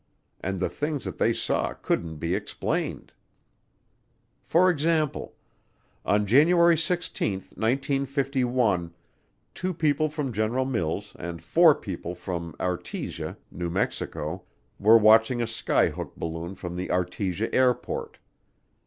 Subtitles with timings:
[0.39, 3.11] And the things that they saw couldn't be explained.
[4.41, 5.35] For example:
[6.03, 8.95] On January 16, 1951,
[9.53, 14.41] two people from General Mills and four people from Artesia, New Mexico,
[14.79, 18.17] were watching a skyhook balloon from the Artesia airport.